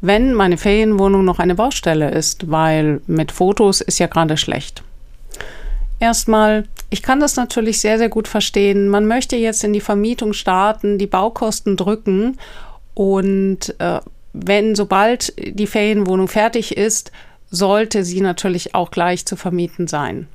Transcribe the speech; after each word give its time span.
wenn 0.00 0.34
meine 0.34 0.58
Ferienwohnung 0.58 1.24
noch 1.24 1.38
eine 1.38 1.54
Baustelle 1.54 2.10
ist, 2.10 2.50
weil 2.50 3.00
mit 3.06 3.30
Fotos 3.30 3.80
ist 3.80 4.00
ja 4.00 4.06
gerade 4.06 4.36
schlecht. 4.36 4.82
Erstmal, 6.00 6.64
ich 6.90 7.02
kann 7.02 7.20
das 7.20 7.36
natürlich 7.36 7.80
sehr, 7.80 7.98
sehr 7.98 8.08
gut 8.08 8.28
verstehen. 8.28 8.88
Man 8.88 9.06
möchte 9.06 9.36
jetzt 9.36 9.64
in 9.64 9.72
die 9.72 9.80
Vermietung 9.80 10.32
starten, 10.32 10.98
die 10.98 11.06
Baukosten 11.06 11.76
drücken 11.76 12.38
und 12.94 13.74
äh, 13.78 14.00
wenn 14.32 14.74
sobald 14.74 15.34
die 15.38 15.66
Ferienwohnung 15.66 16.28
fertig 16.28 16.76
ist, 16.76 17.12
sollte 17.50 18.04
sie 18.04 18.20
natürlich 18.20 18.74
auch 18.74 18.90
gleich 18.90 19.24
zu 19.26 19.36
vermieten 19.36 19.86
sein 19.86 20.28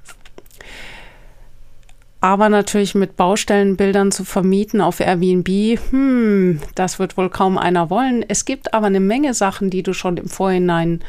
aber 2.22 2.50
natürlich 2.50 2.96
mit 2.96 3.16
Baustellenbildern 3.16 4.12
zu 4.12 4.26
vermieten 4.26 4.82
auf 4.82 5.00
Airbnb, 5.00 5.80
hm, 5.92 6.60
das 6.76 7.00
wird 7.00 7.18
wohl 7.18 7.30
kaum 7.30 7.58
einer 7.58 7.90
wollen. 7.90 8.26
Es 8.28 8.46
gibt 8.46 8.74
aber 8.74 8.88
eine 8.88 9.00
Menge 9.00 9.34
Sachen, 9.34 9.70
die 9.70 9.84
du 9.84 9.94
schon 9.94 10.18
im 10.18 10.28
Vorhinein 10.28 11.02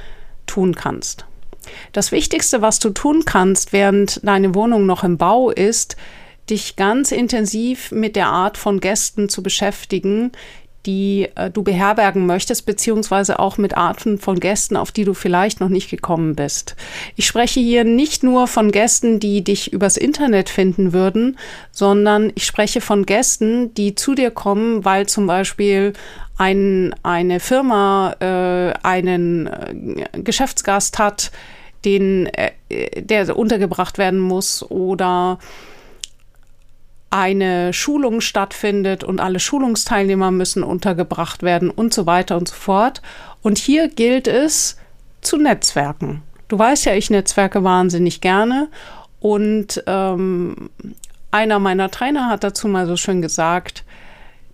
tun 0.46 0.74
kannst. 0.74 1.26
Das 1.92 2.12
Wichtigste, 2.12 2.62
was 2.62 2.78
du 2.78 2.90
tun 2.90 3.24
kannst, 3.24 3.72
während 3.72 4.20
deine 4.24 4.54
Wohnung 4.54 4.86
noch 4.86 5.04
im 5.04 5.18
Bau 5.18 5.50
ist, 5.50 5.96
dich 6.48 6.76
ganz 6.76 7.12
intensiv 7.12 7.92
mit 7.92 8.16
der 8.16 8.26
Art 8.26 8.58
von 8.58 8.80
Gästen 8.80 9.28
zu 9.28 9.42
beschäftigen, 9.42 10.32
die 10.86 11.28
äh, 11.34 11.50
du 11.50 11.62
beherbergen 11.62 12.26
möchtest, 12.26 12.66
beziehungsweise 12.66 13.38
auch 13.38 13.58
mit 13.58 13.76
Arten 13.76 14.18
von 14.18 14.40
Gästen, 14.40 14.76
auf 14.76 14.92
die 14.92 15.04
du 15.04 15.14
vielleicht 15.14 15.60
noch 15.60 15.68
nicht 15.68 15.90
gekommen 15.90 16.34
bist. 16.34 16.76
Ich 17.16 17.26
spreche 17.26 17.60
hier 17.60 17.84
nicht 17.84 18.22
nur 18.22 18.46
von 18.46 18.70
Gästen, 18.70 19.20
die 19.20 19.44
dich 19.44 19.72
übers 19.72 19.96
Internet 19.96 20.48
finden 20.48 20.92
würden, 20.92 21.38
sondern 21.70 22.32
ich 22.34 22.46
spreche 22.46 22.80
von 22.80 23.04
Gästen, 23.04 23.74
die 23.74 23.94
zu 23.94 24.14
dir 24.14 24.30
kommen, 24.30 24.84
weil 24.84 25.06
zum 25.06 25.26
Beispiel 25.26 25.92
ein, 26.38 26.94
eine 27.02 27.38
Firma 27.38 28.14
äh, 28.20 28.72
einen 28.82 29.46
äh, 29.46 30.20
Geschäftsgast 30.22 30.98
hat, 30.98 31.30
den, 31.84 32.26
äh, 32.26 32.52
der 33.02 33.36
untergebracht 33.36 33.98
werden 33.98 34.20
muss 34.20 34.62
oder 34.70 35.38
eine 37.10 37.72
Schulung 37.72 38.20
stattfindet 38.20 39.02
und 39.02 39.20
alle 39.20 39.40
Schulungsteilnehmer 39.40 40.30
müssen 40.30 40.62
untergebracht 40.62 41.42
werden 41.42 41.68
und 41.68 41.92
so 41.92 42.06
weiter 42.06 42.36
und 42.36 42.48
so 42.48 42.54
fort. 42.54 43.02
Und 43.42 43.58
hier 43.58 43.88
gilt 43.88 44.28
es 44.28 44.76
zu 45.20 45.36
Netzwerken. 45.36 46.22
Du 46.48 46.58
weißt 46.58 46.84
ja, 46.86 46.94
ich 46.94 47.10
netzwerke 47.10 47.62
wahnsinnig 47.62 48.20
gerne 48.20 48.68
und 49.20 49.82
ähm, 49.86 50.70
einer 51.30 51.58
meiner 51.58 51.90
Trainer 51.90 52.28
hat 52.28 52.42
dazu 52.42 52.66
mal 52.66 52.86
so 52.86 52.96
schön 52.96 53.22
gesagt, 53.22 53.84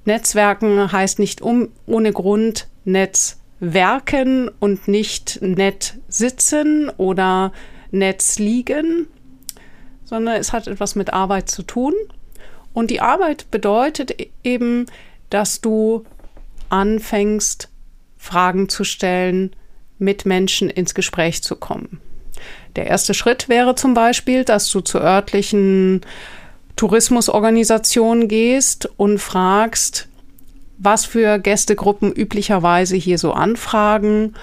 Netzwerken 0.04 0.92
heißt 0.92 1.18
nicht 1.18 1.40
um, 1.40 1.68
ohne 1.86 2.12
Grund 2.12 2.68
Netzwerken 2.84 4.50
und 4.60 4.88
nicht 4.88 5.40
Netz 5.40 5.94
sitzen 6.08 6.90
oder 6.96 7.52
Netz 7.90 8.38
liegen, 8.38 9.08
sondern 10.04 10.36
es 10.36 10.52
hat 10.52 10.66
etwas 10.66 10.94
mit 10.94 11.12
Arbeit 11.12 11.48
zu 11.48 11.62
tun. 11.62 11.94
Und 12.76 12.90
die 12.90 13.00
Arbeit 13.00 13.50
bedeutet 13.50 14.20
e-, 14.20 14.28
eben, 14.44 14.84
dass 15.30 15.62
du 15.62 16.04
anfängst, 16.68 17.70
Fragen 18.18 18.68
zu 18.68 18.84
stellen, 18.84 19.56
mit 19.98 20.26
Menschen 20.26 20.68
ins 20.68 20.94
Gespräch 20.94 21.42
zu 21.42 21.56
kommen. 21.56 22.02
Der 22.76 22.86
erste 22.86 23.14
Schritt 23.14 23.48
wäre 23.48 23.76
zum 23.76 23.94
Beispiel, 23.94 24.44
dass 24.44 24.68
du 24.68 24.82
zur 24.82 25.00
örtlichen 25.00 26.02
Tourismusorganisation 26.76 28.28
gehst 28.28 28.90
und 28.98 29.20
fragst, 29.20 30.08
was 30.76 31.06
für 31.06 31.38
Gästegruppen 31.38 32.12
üblicherweise 32.12 32.96
hier 32.96 33.16
so 33.16 33.32
anfragen. 33.32 34.34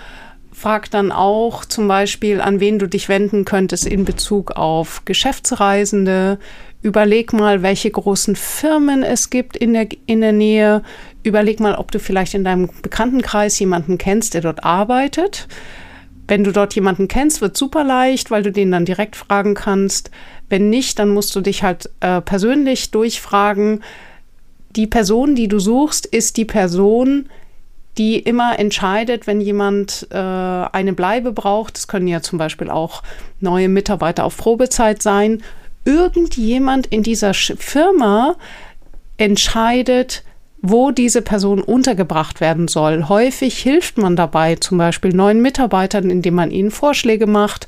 Frag 0.52 0.90
dann 0.90 1.12
auch 1.12 1.66
zum 1.66 1.88
Beispiel, 1.88 2.42
an 2.42 2.60
wen 2.60 2.80
du 2.80 2.88
dich 2.88 3.10
wenden 3.10 3.46
könntest 3.46 3.86
in 3.86 4.06
Bezug 4.06 4.54
auf 4.54 5.06
Geschäftsreisende, 5.06 6.40
Überleg 6.84 7.32
mal, 7.32 7.64
welche 7.64 7.90
großen 7.90 8.36
Firmen 8.36 9.04
es 9.04 9.30
gibt 9.30 9.56
in 9.56 9.72
der, 9.72 9.88
in 10.06 10.20
der 10.20 10.34
Nähe. 10.34 10.84
Überleg 11.24 11.62
mal, 11.62 11.76
ob 11.76 11.92
du 11.92 12.00
vielleicht 12.00 12.34
in 12.34 12.44
deinem 12.44 12.70
Bekanntenkreis 12.82 13.58
jemanden 13.58 13.98
kennst, 13.98 14.34
der 14.34 14.42
dort 14.42 14.66
arbeitet. 14.66 15.48
Wenn 16.28 16.44
du 16.44 16.52
dort 16.52 16.76
jemanden 16.76 17.08
kennst, 17.08 17.40
wird 17.40 17.56
super 17.56 17.86
leicht, 17.86 18.32
weil 18.32 18.44
du 18.44 18.52
den 18.52 18.70
dann 18.70 18.84
direkt 18.84 19.16
fragen 19.16 19.54
kannst. 19.54 20.12
Wenn 20.50 20.70
nicht, 20.70 21.00
dann 21.00 21.08
musst 21.08 21.34
du 21.38 21.40
dich 21.40 21.64
halt 21.64 21.90
äh, 22.02 22.20
persönlich 22.20 22.92
durchfragen. 22.92 23.82
Die 24.76 24.88
Person, 24.88 25.36
die 25.36 25.48
du 25.48 25.60
suchst, 25.60 26.06
ist 26.06 26.36
die 26.36 26.46
Person, 26.46 27.30
die 27.98 28.20
immer 28.20 28.60
entscheidet, 28.60 29.26
wenn 29.26 29.40
jemand 29.40 30.08
äh, 30.12 30.18
eine 30.18 30.92
Bleibe 30.92 31.32
braucht. 31.32 31.78
Das 31.78 31.88
können 31.88 32.10
ja 32.10 32.22
zum 32.22 32.40
Beispiel 32.40 32.70
auch 32.70 33.04
neue 33.40 33.70
Mitarbeiter 33.70 34.26
auf 34.26 34.36
Probezeit 34.36 35.02
sein 35.02 35.42
irgendjemand 35.86 36.88
in 36.88 37.04
dieser 37.04 37.34
Firma 37.34 38.36
entscheidet, 39.18 40.24
wo 40.62 40.92
diese 40.92 41.22
Person 41.22 41.62
untergebracht 41.62 42.40
werden 42.40 42.70
soll. 42.70 43.10
Häufig 43.10 43.58
hilft 43.58 43.98
man 43.98 44.16
dabei, 44.16 44.56
zum 44.56 44.78
Beispiel 44.78 45.14
neuen 45.14 45.42
Mitarbeitern, 45.42 46.10
indem 46.10 46.36
man 46.36 46.52
ihnen 46.52 46.72
Vorschläge 46.72 47.28
macht. 47.28 47.68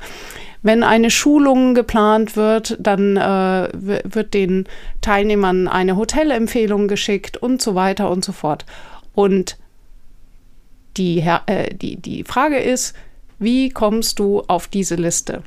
Wenn 0.62 0.82
eine 0.82 1.12
Schulung 1.12 1.76
geplant 1.76 2.38
wird, 2.38 2.78
dann 2.80 3.18
äh, 3.18 3.68
wird 3.74 4.34
den 4.34 4.66
Teilnehmern 5.02 5.68
eine 5.68 5.98
Hotelempfehlung 5.98 6.88
geschickt 6.88 7.38
und 7.38 7.62
so 7.62 7.76
weiter 7.76 8.10
und 8.10 8.24
so 8.24 8.32
fort. 8.32 8.66
Und 9.14 9.58
die, 10.98 11.20
äh, 11.20 11.76
die, 11.76 11.98
die 11.98 12.24
Frage 12.24 12.58
ist, 12.58 12.96
wie 13.38 13.70
kommst 13.70 14.20
du 14.20 14.42
auf 14.48 14.68
diese 14.68 14.96
Liste? 14.96 15.44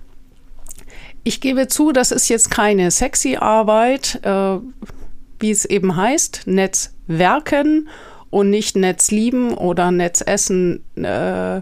Ich 1.28 1.42
gebe 1.42 1.68
zu, 1.68 1.92
das 1.92 2.10
ist 2.10 2.30
jetzt 2.30 2.50
keine 2.50 2.90
sexy 2.90 3.36
Arbeit, 3.36 4.18
äh, 4.24 4.60
wie 5.38 5.50
es 5.50 5.66
eben 5.66 5.94
heißt, 5.94 6.44
Netzwerken 6.46 7.90
und 8.30 8.48
nicht 8.48 8.76
Netz 8.76 9.10
lieben 9.10 9.52
oder 9.52 9.90
Netz 9.90 10.22
essen, 10.24 10.82
äh, 10.96 11.60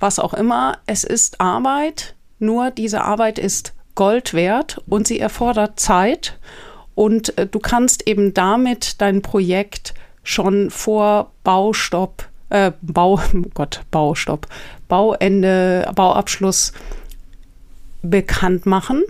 was 0.00 0.18
auch 0.18 0.32
immer. 0.32 0.78
Es 0.86 1.04
ist 1.04 1.38
Arbeit, 1.38 2.14
nur 2.38 2.70
diese 2.70 3.02
Arbeit 3.02 3.38
ist 3.38 3.74
Gold 3.94 4.32
wert 4.32 4.80
und 4.88 5.06
sie 5.06 5.20
erfordert 5.20 5.78
Zeit 5.78 6.38
und 6.94 7.36
äh, 7.36 7.46
du 7.46 7.58
kannst 7.58 8.08
eben 8.08 8.32
damit 8.32 9.02
dein 9.02 9.20
Projekt 9.20 9.92
schon 10.22 10.70
vor 10.70 11.32
Baustopp, 11.42 12.26
äh, 12.48 12.72
Bau, 12.80 13.20
Gott, 13.52 13.82
Baustopp, 13.90 14.46
Bauende, 14.88 15.92
Bauabschluss 15.94 16.72
bekannt 18.04 18.66
machen. 18.66 19.02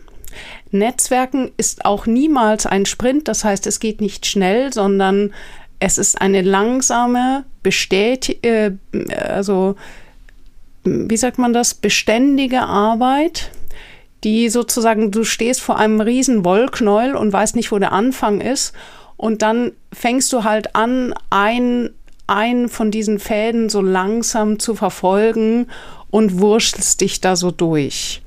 Netzwerken 0.70 1.52
ist 1.56 1.84
auch 1.84 2.06
niemals 2.06 2.66
ein 2.66 2.86
Sprint, 2.86 3.28
das 3.28 3.44
heißt, 3.44 3.66
es 3.66 3.78
geht 3.78 4.00
nicht 4.00 4.26
schnell, 4.26 4.72
sondern 4.72 5.32
es 5.78 5.98
ist 5.98 6.20
eine 6.20 6.42
langsame, 6.42 7.44
bestät 7.62 8.44
äh, 8.44 8.72
also 9.16 9.76
wie 10.84 11.16
sagt 11.16 11.38
man 11.38 11.52
das, 11.52 11.74
beständige 11.74 12.62
Arbeit, 12.62 13.50
die 14.22 14.48
sozusagen, 14.48 15.10
du 15.10 15.24
stehst 15.24 15.60
vor 15.60 15.78
einem 15.78 16.00
riesen 16.00 16.44
Wollknäuel 16.44 17.16
und 17.16 17.32
weißt 17.32 17.56
nicht, 17.56 17.72
wo 17.72 17.78
der 17.78 17.92
Anfang 17.92 18.40
ist. 18.40 18.74
Und 19.16 19.42
dann 19.42 19.72
fängst 19.92 20.32
du 20.32 20.44
halt 20.44 20.74
an, 20.74 21.14
ein, 21.30 21.90
ein 22.26 22.68
von 22.68 22.90
diesen 22.90 23.18
Fäden 23.18 23.68
so 23.68 23.80
langsam 23.80 24.58
zu 24.58 24.74
verfolgen 24.74 25.68
und 26.10 26.40
wurschtelst 26.40 27.00
dich 27.00 27.20
da 27.20 27.36
so 27.36 27.50
durch. 27.50 28.22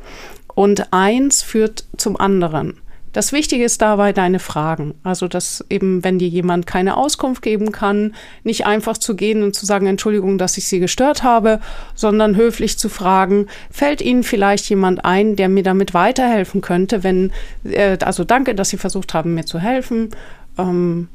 Und 0.58 0.92
eins 0.92 1.44
führt 1.44 1.86
zum 1.98 2.20
anderen. 2.20 2.82
Das 3.14 3.32
Wichtige 3.32 3.64
ist 3.64 3.80
dabei 3.80 4.12
deine 4.12 4.40
Fragen. 4.40 4.96
Also, 5.04 5.28
dass 5.28 5.64
eben, 5.70 6.04
wenn 6.04 6.18
dir 6.18 6.28
jemand 6.28 6.66
keine 6.66 6.98
Auskunft 6.98 7.44
geben 7.44 7.72
kann, 7.72 8.16
nicht 8.44 8.66
einfach 8.66 8.98
zu 8.98 9.16
gehen 9.16 9.44
und 9.44 9.54
zu 9.54 9.68
sagen, 9.68 9.86
Entschuldigung, 9.86 10.40
dass 10.40 10.58
ich 10.58 10.68
Sie 10.68 10.80
gestört 10.80 11.22
habe, 11.22 11.60
sondern 11.94 12.36
höflich 12.36 12.80
zu 12.80 12.90
fragen, 12.90 13.46
fällt 13.70 14.02
Ihnen 14.02 14.24
vielleicht 14.24 14.68
jemand 14.68 15.06
ein, 15.06 15.36
der 15.36 15.48
mir 15.48 15.62
damit 15.62 15.94
weiterhelfen 15.94 16.62
könnte, 16.62 17.04
wenn, 17.04 17.32
äh, 17.64 18.00
also 18.04 18.24
danke, 18.24 18.56
dass 18.56 18.70
Sie 18.70 18.78
versucht 18.78 19.14
haben, 19.14 19.36
mir 19.36 19.46
zu 19.46 19.60
helfen. 19.60 20.10
Ähm, 20.58 21.08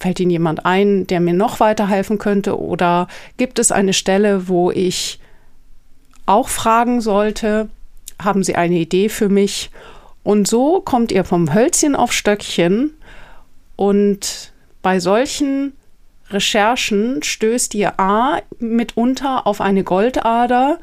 fällt 0.00 0.20
Ihnen 0.20 0.32
jemand 0.32 0.66
ein, 0.66 1.06
der 1.06 1.20
mir 1.20 1.32
noch 1.32 1.60
weiterhelfen 1.60 2.18
könnte? 2.18 2.60
Oder 2.60 3.08
gibt 3.38 3.58
es 3.58 3.72
eine 3.72 3.94
Stelle, 3.94 4.48
wo 4.48 4.70
ich 4.70 5.18
auch 6.26 6.50
fragen 6.50 7.00
sollte, 7.00 7.70
haben 8.20 8.42
Sie 8.42 8.54
eine 8.54 8.76
Idee 8.76 9.08
für 9.08 9.28
mich? 9.28 9.70
Und 10.22 10.46
so 10.46 10.80
kommt 10.80 11.12
ihr 11.12 11.24
vom 11.24 11.52
Hölzchen 11.52 11.96
auf 11.96 12.12
Stöckchen 12.12 12.94
und 13.76 14.52
bei 14.82 15.00
solchen 15.00 15.72
Recherchen 16.30 17.22
stößt 17.22 17.74
ihr 17.74 17.98
A 17.98 18.40
mitunter 18.58 19.46
auf 19.46 19.60
eine 19.60 19.84
Goldader, 19.84 20.78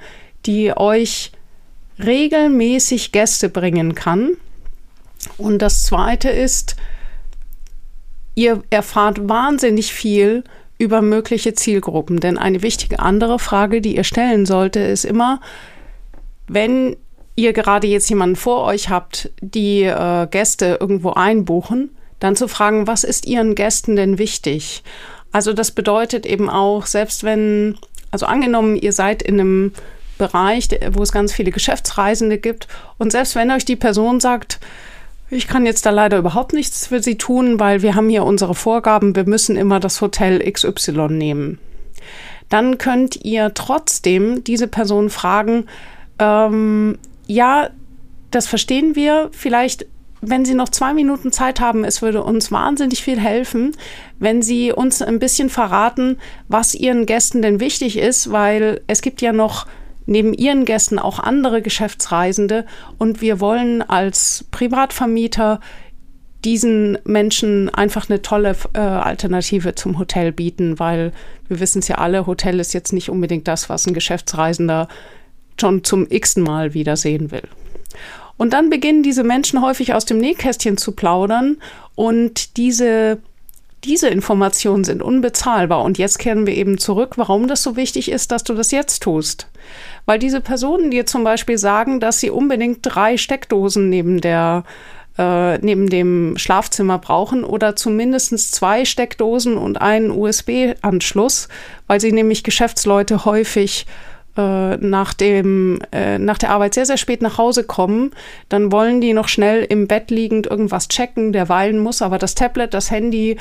die 0.45 0.75
euch 0.75 1.31
regelmäßig 1.97 3.11
Gäste 3.11 3.49
bringen 3.49 3.95
kann. 3.95 4.31
Und 5.37 5.61
das 5.61 5.83
Zweite 5.83 6.29
ist, 6.29 6.75
ihr 8.35 8.63
erfahrt 8.69 9.27
wahnsinnig 9.27 9.93
viel 9.93 10.43
über 10.77 11.01
mögliche 11.01 11.53
Zielgruppen. 11.53 12.19
Denn 12.19 12.37
eine 12.37 12.61
wichtige 12.61 12.99
andere 12.99 13.37
Frage, 13.37 13.81
die 13.81 13.97
ihr 13.97 14.05
stellen 14.05 14.45
sollte, 14.45 14.79
ist 14.79 15.03
immer, 15.03 15.41
wenn 16.47 16.95
ihr 17.39 17.53
gerade 17.53 17.87
jetzt 17.87 18.09
jemanden 18.09 18.35
vor 18.35 18.65
euch 18.65 18.89
habt, 18.89 19.31
die 19.41 19.83
äh, 19.83 20.27
Gäste 20.27 20.77
irgendwo 20.79 21.11
einbuchen, 21.11 21.89
dann 22.19 22.35
zu 22.35 22.47
fragen, 22.47 22.87
was 22.87 23.03
ist 23.03 23.25
ihren 23.25 23.55
Gästen 23.55 23.95
denn 23.95 24.17
wichtig? 24.17 24.83
Also 25.31 25.53
das 25.53 25.71
bedeutet 25.71 26.25
eben 26.25 26.49
auch, 26.49 26.85
selbst 26.85 27.23
wenn, 27.23 27.77
also 28.11 28.25
angenommen, 28.25 28.75
ihr 28.75 28.93
seid 28.93 29.21
in 29.21 29.39
einem 29.39 29.73
Bereich, 30.17 30.67
wo 30.91 31.01
es 31.01 31.11
ganz 31.11 31.33
viele 31.33 31.51
Geschäftsreisende 31.51 32.37
gibt 32.37 32.67
und 32.97 33.11
selbst 33.11 33.35
wenn 33.35 33.51
euch 33.51 33.63
die 33.63 33.77
Person 33.77 34.19
sagt, 34.19 34.59
ich 35.31 35.47
kann 35.47 35.65
jetzt 35.65 35.85
da 35.85 35.91
leider 35.91 36.17
überhaupt 36.17 36.53
nichts 36.53 36.87
für 36.87 37.01
Sie 37.01 37.17
tun, 37.17 37.59
weil 37.59 37.83
wir 37.83 37.95
haben 37.95 38.09
hier 38.09 38.23
unsere 38.23 38.55
Vorgaben, 38.55 39.15
wir 39.15 39.25
müssen 39.25 39.55
immer 39.55 39.79
das 39.79 40.01
Hotel 40.01 40.39
XY 40.51 41.07
nehmen. 41.09 41.59
Dann 42.49 42.79
könnt 42.79 43.23
ihr 43.23 43.53
trotzdem 43.53 44.43
diese 44.43 44.67
Person 44.67 45.11
fragen, 45.11 45.67
ähm, 46.17 46.97
ja, 47.29 47.69
das 48.31 48.47
verstehen 48.47 48.95
wir. 48.95 49.29
Vielleicht, 49.31 49.85
wenn 50.19 50.45
Sie 50.45 50.55
noch 50.55 50.69
zwei 50.69 50.95
Minuten 50.95 51.31
Zeit 51.31 51.59
haben, 51.59 51.85
es 51.85 52.01
würde 52.01 52.23
uns 52.23 52.51
wahnsinnig 52.51 53.03
viel 53.03 53.19
helfen, 53.19 53.77
wenn 54.17 54.41
Sie 54.41 54.73
uns 54.73 55.03
ein 55.03 55.19
bisschen 55.19 55.49
verraten, 55.49 56.17
was 56.47 56.73
Ihren 56.73 57.05
Gästen 57.05 57.43
denn 57.43 57.59
wichtig 57.59 57.99
ist, 57.99 58.31
weil 58.31 58.81
es 58.87 59.01
gibt 59.01 59.21
ja 59.21 59.31
noch 59.31 59.67
neben 60.07 60.33
Ihren 60.33 60.65
Gästen 60.65 60.97
auch 60.97 61.19
andere 61.19 61.61
Geschäftsreisende 61.61 62.65
und 62.97 63.21
wir 63.21 63.39
wollen 63.39 63.83
als 63.83 64.45
Privatvermieter 64.49 65.59
diesen 66.43 66.97
Menschen 67.03 67.69
einfach 67.69 68.09
eine 68.09 68.23
tolle 68.23 68.55
äh, 68.73 68.79
Alternative 68.79 69.75
zum 69.75 69.99
Hotel 69.99 70.31
bieten, 70.31 70.79
weil 70.79 71.11
wir 71.47 71.59
wissen 71.59 71.79
es 71.79 71.89
ja 71.89 71.99
alle, 71.99 72.25
Hotel 72.25 72.59
ist 72.59 72.73
jetzt 72.73 72.91
nicht 72.91 73.09
unbedingt 73.09 73.47
das, 73.47 73.69
was 73.69 73.85
ein 73.85 73.93
Geschäftsreisender 73.93 74.87
schon 75.59 75.83
zum 75.83 76.07
x-ten 76.09 76.43
Mal 76.43 76.73
wiedersehen 76.73 77.31
will. 77.31 77.43
Und 78.37 78.53
dann 78.53 78.69
beginnen 78.69 79.03
diese 79.03 79.23
Menschen 79.23 79.61
häufig 79.61 79.93
aus 79.93 80.05
dem 80.05 80.17
Nähkästchen 80.17 80.77
zu 80.77 80.93
plaudern 80.93 81.57
und 81.95 82.55
diese, 82.55 83.17
diese 83.83 84.07
Informationen 84.07 84.85
sind 84.85 85.01
unbezahlbar. 85.01 85.83
Und 85.83 85.97
jetzt 85.97 86.19
kehren 86.19 86.47
wir 86.47 86.55
eben 86.55 86.77
zurück, 86.77 87.17
warum 87.17 87.49
das 87.49 87.61
so 87.61 87.75
wichtig 87.75 88.09
ist, 88.09 88.31
dass 88.31 88.45
du 88.45 88.53
das 88.53 88.71
jetzt 88.71 89.03
tust. 89.03 89.47
Weil 90.05 90.19
diese 90.19 90.39
Personen 90.39 90.89
dir 90.89 91.05
zum 91.05 91.25
Beispiel 91.25 91.57
sagen, 91.57 91.99
dass 91.99 92.21
sie 92.21 92.29
unbedingt 92.29 92.79
drei 92.81 93.17
Steckdosen 93.17 93.89
neben 93.89 94.21
der 94.21 94.63
äh, 95.17 95.57
neben 95.57 95.89
dem 95.89 96.37
Schlafzimmer 96.37 96.97
brauchen 96.97 97.43
oder 97.43 97.75
zumindest 97.75 98.55
zwei 98.55 98.85
Steckdosen 98.85 99.57
und 99.57 99.81
einen 99.81 100.11
USB-Anschluss, 100.11 101.49
weil 101.87 101.99
sie 101.99 102.13
nämlich 102.13 102.43
Geschäftsleute 102.43 103.25
häufig 103.25 103.85
äh, 104.37 104.77
nach, 104.77 105.13
dem, 105.13 105.79
äh, 105.91 106.17
nach 106.17 106.37
der 106.37 106.51
Arbeit 106.51 106.73
sehr, 106.73 106.85
sehr 106.85 106.97
spät 106.97 107.21
nach 107.21 107.37
Hause 107.37 107.63
kommen, 107.63 108.11
dann 108.47 108.71
wollen 108.71 109.01
die 109.01 109.13
noch 109.13 109.27
schnell 109.27 109.63
im 109.63 109.87
Bett 109.87 110.11
liegend 110.11 110.47
irgendwas 110.47 110.87
checken. 110.87 111.33
Derweilen 111.33 111.79
muss 111.79 112.01
aber 112.01 112.17
das 112.17 112.35
Tablet, 112.35 112.73
das 112.73 112.91
Handy 112.91 113.37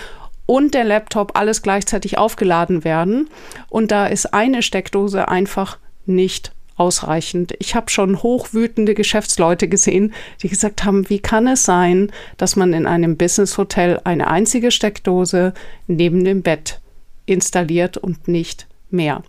und 0.47 0.75
der 0.75 0.85
Laptop 0.85 1.39
alles 1.39 1.63
gleichzeitig 1.63 2.17
aufgeladen 2.17 2.85
werden. 2.85 3.29
Und 3.69 3.91
da 3.91 4.07
ist 4.07 4.33
eine 4.33 4.63
Steckdose 4.63 5.29
einfach 5.29 5.79
nicht 6.07 6.53
ausreichend. 6.79 7.55
Ich 7.59 7.75
habe 7.75 7.91
schon 7.91 8.23
hochwütende 8.23 8.95
Geschäftsleute 8.95 9.69
gesehen, 9.69 10.15
die 10.43 10.49
gesagt 10.49 10.85
haben, 10.85 11.11
wie 11.11 11.19
kann 11.19 11.47
es 11.49 11.65
sein, 11.65 12.11
dass 12.37 12.57
man 12.57 12.73
in 12.73 12.87
einem 12.87 13.17
Business-Hotel 13.17 14.01
eine 14.05 14.29
einzige 14.29 14.71
Steckdose 14.71 15.53
neben 15.87 16.25
dem 16.25 16.43
Bett 16.43 16.81
installiert 17.27 17.97
und 17.97 18.29
nicht 18.29 18.68
mehr. 18.91 19.23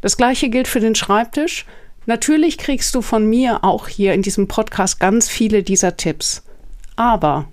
Das 0.00 0.16
gleiche 0.16 0.48
gilt 0.48 0.68
für 0.68 0.80
den 0.80 0.94
Schreibtisch. 0.94 1.66
Natürlich 2.06 2.58
kriegst 2.58 2.94
du 2.94 3.02
von 3.02 3.26
mir 3.26 3.64
auch 3.64 3.88
hier 3.88 4.14
in 4.14 4.22
diesem 4.22 4.48
Podcast 4.48 5.00
ganz 5.00 5.28
viele 5.28 5.62
dieser 5.62 5.96
Tipps. 5.96 6.44
Aber 6.94 7.48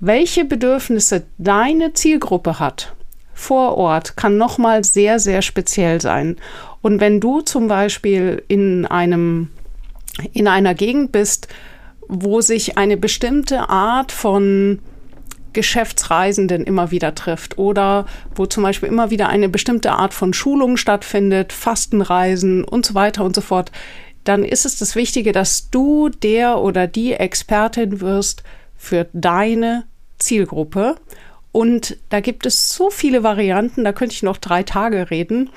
welche 0.00 0.46
Bedürfnisse 0.46 1.26
deine 1.36 1.92
Zielgruppe 1.92 2.58
hat 2.58 2.94
vor 3.34 3.76
Ort, 3.76 4.16
kann 4.16 4.36
nochmal 4.36 4.84
sehr, 4.84 5.18
sehr 5.18 5.42
speziell 5.42 6.00
sein. 6.00 6.36
Und 6.82 7.00
wenn 7.00 7.20
du 7.20 7.40
zum 7.40 7.68
Beispiel 7.68 8.42
in 8.48 8.86
einem, 8.86 9.50
in 10.32 10.48
einer 10.48 10.74
Gegend 10.74 11.12
bist, 11.12 11.48
wo 12.08 12.40
sich 12.40 12.76
eine 12.76 12.96
bestimmte 12.96 13.68
Art 13.68 14.10
von 14.10 14.80
Geschäftsreisenden 15.52 16.64
immer 16.64 16.90
wieder 16.90 17.14
trifft 17.14 17.58
oder 17.58 18.06
wo 18.34 18.46
zum 18.46 18.62
Beispiel 18.62 18.88
immer 18.88 19.10
wieder 19.10 19.28
eine 19.28 19.48
bestimmte 19.48 19.92
Art 19.92 20.14
von 20.14 20.32
Schulung 20.32 20.76
stattfindet, 20.76 21.52
Fastenreisen 21.52 22.64
und 22.64 22.86
so 22.86 22.94
weiter 22.94 23.24
und 23.24 23.34
so 23.34 23.40
fort, 23.40 23.72
dann 24.24 24.44
ist 24.44 24.66
es 24.66 24.78
das 24.78 24.96
Wichtige, 24.96 25.32
dass 25.32 25.70
du 25.70 26.08
der 26.08 26.58
oder 26.58 26.86
die 26.86 27.14
Expertin 27.14 28.00
wirst 28.00 28.42
für 28.76 29.08
deine 29.12 29.84
Zielgruppe. 30.18 30.96
Und 31.52 31.96
da 32.10 32.20
gibt 32.20 32.46
es 32.46 32.74
so 32.74 32.90
viele 32.90 33.22
Varianten, 33.22 33.82
da 33.82 33.92
könnte 33.92 34.14
ich 34.14 34.22
noch 34.22 34.36
drei 34.36 34.62
Tage 34.62 35.10
reden. 35.10 35.50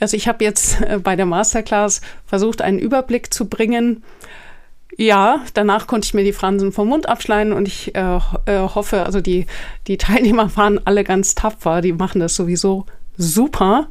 Also 0.00 0.16
ich 0.16 0.26
habe 0.26 0.44
jetzt 0.44 0.80
äh, 0.80 0.98
bei 1.02 1.16
der 1.16 1.26
Masterclass 1.26 2.00
versucht, 2.26 2.62
einen 2.62 2.78
Überblick 2.78 3.32
zu 3.32 3.48
bringen, 3.48 4.02
ja, 4.96 5.40
danach 5.54 5.86
konnte 5.86 6.06
ich 6.06 6.14
mir 6.14 6.24
die 6.24 6.32
Fransen 6.32 6.72
vom 6.72 6.88
Mund 6.88 7.08
abschneiden 7.08 7.52
und 7.52 7.68
ich 7.68 7.94
äh, 7.94 8.18
äh, 8.46 8.58
hoffe, 8.58 9.04
also 9.04 9.20
die, 9.20 9.46
die 9.86 9.98
Teilnehmer 9.98 10.56
waren 10.56 10.84
alle 10.86 11.04
ganz 11.04 11.34
tapfer, 11.34 11.80
die 11.80 11.92
machen 11.92 12.20
das 12.20 12.36
sowieso 12.36 12.86
super 13.16 13.88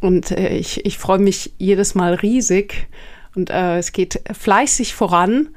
und 0.00 0.30
äh, 0.30 0.56
ich, 0.56 0.84
ich 0.84 0.98
freue 0.98 1.18
mich 1.18 1.52
jedes 1.58 1.94
Mal 1.94 2.14
riesig 2.14 2.88
und 3.34 3.50
äh, 3.50 3.78
es 3.78 3.92
geht 3.92 4.20
fleißig 4.32 4.94
voran. 4.94 5.48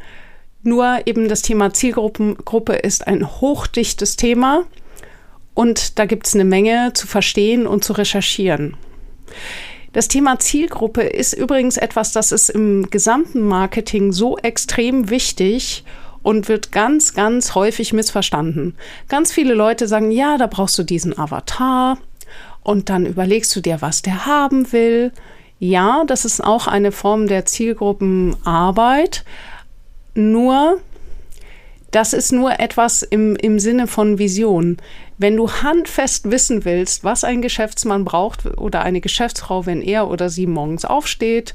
Nur 0.63 0.99
eben 1.05 1.27
das 1.27 1.41
Thema 1.41 1.73
Zielgruppe 1.73 2.73
ist 2.73 3.07
ein 3.07 3.27
hochdichtes 3.27 4.15
Thema 4.15 4.65
und 5.53 5.97
da 5.97 6.05
gibt 6.05 6.27
es 6.27 6.35
eine 6.35 6.45
Menge 6.45 6.91
zu 6.93 7.07
verstehen 7.07 7.65
und 7.65 7.83
zu 7.83 7.93
recherchieren. 7.93 8.77
Das 9.93 10.07
Thema 10.07 10.39
Zielgruppe 10.39 11.01
ist 11.01 11.33
übrigens 11.33 11.75
etwas, 11.75 12.13
das 12.13 12.31
ist 12.31 12.49
im 12.49 12.89
gesamten 12.89 13.41
Marketing 13.41 14.13
so 14.13 14.37
extrem 14.37 15.09
wichtig 15.09 15.83
und 16.23 16.47
wird 16.47 16.71
ganz, 16.71 17.13
ganz 17.13 17.55
häufig 17.55 17.91
missverstanden. 17.91 18.75
Ganz 19.09 19.33
viele 19.33 19.53
Leute 19.53 19.87
sagen, 19.87 20.11
ja, 20.11 20.37
da 20.37 20.47
brauchst 20.47 20.77
du 20.77 20.83
diesen 20.83 21.17
Avatar 21.17 21.97
und 22.63 22.89
dann 22.89 23.05
überlegst 23.05 23.53
du 23.55 23.59
dir, 23.59 23.81
was 23.81 24.01
der 24.01 24.25
haben 24.25 24.71
will. 24.71 25.11
Ja, 25.59 26.03
das 26.07 26.23
ist 26.23 26.41
auch 26.41 26.67
eine 26.67 26.91
Form 26.91 27.27
der 27.27 27.45
Zielgruppenarbeit. 27.45 29.25
Nur 30.13 30.79
das 31.91 32.13
ist 32.13 32.31
nur 32.31 32.59
etwas 32.59 33.03
im, 33.03 33.35
im 33.35 33.59
Sinne 33.59 33.85
von 33.85 34.17
Vision. 34.17 34.77
Wenn 35.17 35.35
du 35.35 35.51
handfest 35.51 36.31
wissen 36.31 36.65
willst, 36.65 37.03
was 37.03 37.23
ein 37.23 37.41
Geschäftsmann 37.41 38.05
braucht 38.05 38.45
oder 38.57 38.81
eine 38.81 39.01
Geschäftsfrau, 39.01 39.65
wenn 39.65 39.81
er 39.81 40.09
oder 40.09 40.29
sie 40.29 40.47
morgens 40.47 40.85
aufsteht, 40.85 41.53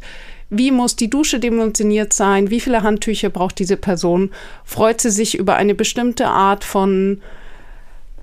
wie 0.50 0.71
muss 0.71 0.95
die 0.95 1.11
Dusche 1.11 1.40
dimensioniert 1.40 2.12
sein, 2.12 2.50
wie 2.50 2.61
viele 2.61 2.83
Handtücher 2.83 3.31
braucht 3.31 3.59
diese 3.59 3.76
Person, 3.76 4.31
freut 4.64 5.00
sie 5.00 5.11
sich 5.11 5.37
über 5.37 5.57
eine 5.57 5.75
bestimmte 5.75 6.28
Art 6.28 6.62
von, 6.62 7.21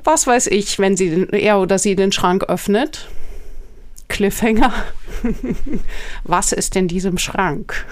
was 0.04 0.26
weiß 0.26 0.48
ich, 0.48 0.80
wenn 0.80 0.96
sie 0.96 1.10
den, 1.10 1.30
er 1.30 1.60
oder 1.60 1.80
sie 1.80 1.96
den 1.96 2.12
Schrank 2.12 2.44
öffnet, 2.44 3.10
Cliffhanger. 4.08 4.74
Was 6.24 6.52
ist 6.52 6.76
in 6.76 6.88
diesem 6.88 7.18
Schrank? 7.18 7.86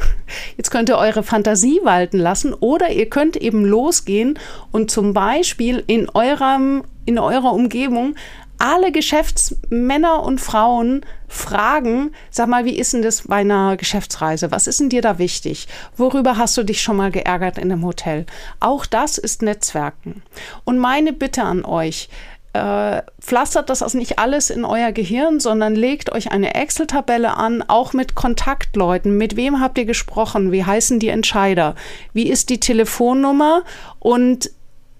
Jetzt 0.57 0.71
könnt 0.71 0.89
ihr 0.89 0.97
eure 0.97 1.23
Fantasie 1.23 1.79
walten 1.83 2.17
lassen 2.17 2.53
oder 2.53 2.89
ihr 2.89 3.09
könnt 3.09 3.37
eben 3.37 3.65
losgehen 3.65 4.37
und 4.71 4.91
zum 4.91 5.13
Beispiel 5.13 5.83
in 5.87 6.09
eurem, 6.09 6.83
in 7.05 7.17
eurer 7.17 7.53
Umgebung 7.53 8.15
alle 8.61 8.91
Geschäftsmänner 8.91 10.21
und 10.21 10.39
Frauen 10.39 11.01
fragen, 11.27 12.11
sag 12.29 12.47
mal, 12.47 12.63
wie 12.63 12.77
ist 12.77 12.93
denn 12.93 13.01
das 13.01 13.23
bei 13.27 13.37
einer 13.37 13.75
Geschäftsreise? 13.75 14.51
Was 14.51 14.67
ist 14.67 14.79
denn 14.79 14.89
dir 14.89 15.01
da 15.01 15.17
wichtig? 15.17 15.67
Worüber 15.97 16.37
hast 16.37 16.57
du 16.57 16.63
dich 16.63 16.79
schon 16.79 16.97
mal 16.97 17.09
geärgert 17.09 17.57
in 17.57 17.71
einem 17.71 17.83
Hotel? 17.83 18.27
Auch 18.59 18.85
das 18.85 19.17
ist 19.17 19.41
Netzwerken. 19.41 20.21
Und 20.63 20.77
meine 20.77 21.11
Bitte 21.11 21.41
an 21.41 21.65
euch, 21.65 22.07
äh, 22.53 23.01
pflastert 23.21 23.69
das 23.69 23.81
also 23.81 23.97
nicht 23.97 24.19
alles 24.19 24.49
in 24.49 24.65
euer 24.65 24.91
Gehirn, 24.91 25.39
sondern 25.39 25.73
legt 25.73 26.11
euch 26.11 26.31
eine 26.31 26.53
Excel-Tabelle 26.55 27.37
an, 27.37 27.63
auch 27.67 27.93
mit 27.93 28.15
Kontaktleuten. 28.15 29.17
Mit 29.17 29.37
wem 29.37 29.61
habt 29.61 29.77
ihr 29.77 29.85
gesprochen? 29.85 30.51
Wie 30.51 30.65
heißen 30.65 30.99
die 30.99 31.07
Entscheider? 31.07 31.75
Wie 32.13 32.27
ist 32.27 32.49
die 32.49 32.59
Telefonnummer? 32.59 33.63
Und 33.99 34.51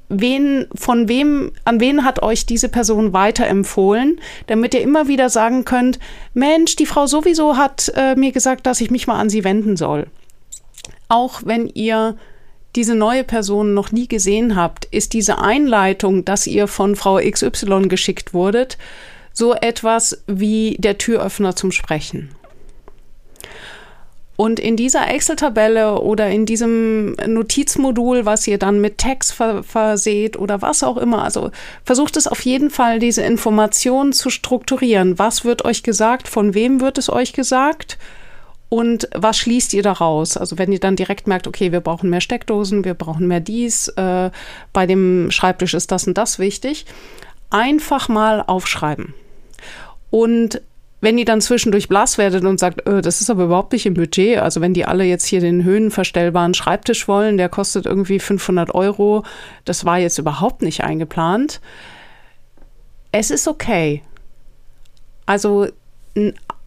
wen, 0.08 0.68
von 0.76 1.10
wem, 1.10 1.52
an 1.66 1.80
wen 1.80 2.06
hat 2.06 2.22
euch 2.22 2.46
diese 2.46 2.70
Person 2.70 3.12
weiterempfohlen, 3.12 4.20
damit 4.48 4.74
ihr 4.74 4.82
immer 4.82 5.08
wieder 5.08 5.30
sagen 5.30 5.66
könnt, 5.66 6.00
Mensch, 6.34 6.76
die 6.78 6.86
Frau 6.86 7.06
sowieso 7.06 7.58
hat 7.58 7.92
äh, 7.96 8.16
mir 8.16 8.32
gesagt, 8.32 8.66
dass 8.66 8.80
ich 8.82 8.92
mich 8.92 9.08
mal 9.08 9.20
an 9.20 9.30
sie 9.30 9.44
wenden 9.44 9.76
soll. 9.76 10.08
Auch 11.10 11.42
wenn 11.44 11.68
ihr 11.68 12.16
diese 12.76 12.96
neue 12.96 13.24
Person 13.24 13.74
noch 13.74 13.92
nie 13.92 14.08
gesehen 14.08 14.56
habt, 14.56 14.86
ist 14.86 15.14
diese 15.14 15.40
Einleitung, 15.40 16.26
dass 16.26 16.48
ihr 16.48 16.68
von 16.68 16.96
Frau 16.96 17.18
XY 17.18 17.88
geschickt 17.88 18.34
wurdet, 18.34 18.78
so 19.34 19.54
etwas 19.54 20.24
wie 20.28 20.78
der 20.80 20.98
Türöffner 20.98 21.56
zum 21.56 21.72
Sprechen. 21.72 22.30
Und 24.42 24.60
in 24.60 24.76
dieser 24.76 25.08
Excel-Tabelle 25.08 26.00
oder 26.00 26.30
in 26.32 26.48
diesem 26.48 27.14
Notizmodul, 27.28 28.26
was 28.26 28.48
ihr 28.48 28.58
dann 28.58 28.82
mit 28.82 28.98
Text 28.98 29.34
ver 29.34 29.62
verseht 29.62 30.36
oder 30.36 30.64
was 30.64 30.82
auch 30.82 30.98
immer, 30.98 31.24
also 31.24 31.52
versucht 31.84 32.18
es 32.18 32.26
auf 32.26 32.42
jeden 32.42 32.72
Fall, 32.72 32.98
diese 32.98 33.22
Informationen 33.22 34.14
zu 34.14 34.32
strukturieren. 34.32 35.20
Was 35.20 35.46
wird 35.46 35.64
euch 35.64 35.84
gesagt? 35.84 36.28
Von 36.28 36.56
wem 36.56 36.82
wird 36.82 36.98
es 36.98 37.08
euch 37.12 37.34
gesagt? 37.34 38.00
Und 38.74 39.10
was 39.14 39.38
schließt 39.38 39.74
ihr 39.74 39.84
daraus? 39.84 40.38
Also 40.38 40.58
wenn 40.58 40.72
ihr 40.72 40.80
dann 40.80 40.96
direkt 40.96 41.28
merkt, 41.28 41.46
okay, 41.46 41.74
wir 41.74 41.82
brauchen 41.82 42.10
mehr 42.10 42.22
Steckdosen, 42.22 42.86
wir 42.86 42.94
brauchen 42.94 43.28
mehr 43.28 43.42
dies, 43.42 43.90
äh, 43.90 44.32
bei 44.72 44.86
dem 44.86 45.30
Schreibtisch 45.30 45.74
ist 45.74 45.92
das 45.92 46.08
und 46.08 46.18
das 46.18 46.40
wichtig, 46.40 46.86
einfach 47.50 48.08
mal 48.08 48.42
aufschreiben. 48.42 49.14
Und 50.10 50.62
wenn 51.02 51.18
ihr 51.18 51.26
dann 51.26 51.42
zwischendurch 51.42 51.90
blass 51.90 52.18
werdet 52.18 52.46
und 52.46 52.62
sagt, 52.62 52.88
äh, 52.88 53.02
das 53.02 53.20
ist 53.20 53.30
aber 53.30 53.44
überhaupt 53.44 53.74
nicht 53.74 53.86
im 53.86 53.94
Budget, 53.94 54.38
also 54.38 54.62
wenn 54.62 54.74
die 54.74 54.86
alle 54.86 55.04
jetzt 55.04 55.26
hier 55.26 55.42
den 55.42 55.66
höhenverstellbaren 55.66 56.54
Schreibtisch 56.54 57.10
wollen, 57.10 57.36
der 57.36 57.50
kostet 57.50 57.86
irgendwie 57.86 58.20
500 58.20 58.74
Euro, 58.74 59.26
das 59.66 59.84
war 59.84 60.00
jetzt 60.00 60.18
überhaupt 60.18 60.62
nicht 60.62 60.82
eingeplant. 60.82 61.60
Es 63.12 63.32
ist 63.32 63.50
okay. 63.50 64.02
Also 65.26 65.68